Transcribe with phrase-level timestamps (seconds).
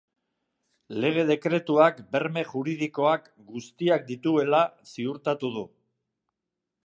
[1.03, 5.69] Lege-dekretuak berme juridikoak guztiak dituela ziurtatu du.